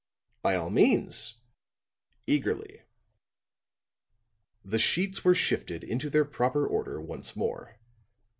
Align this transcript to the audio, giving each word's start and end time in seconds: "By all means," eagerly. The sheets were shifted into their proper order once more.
"By 0.41 0.55
all 0.55 0.71
means," 0.71 1.35
eagerly. 2.25 2.81
The 4.65 4.79
sheets 4.79 5.23
were 5.23 5.35
shifted 5.35 5.83
into 5.83 6.09
their 6.09 6.25
proper 6.25 6.65
order 6.65 6.99
once 6.99 7.35
more. 7.35 7.77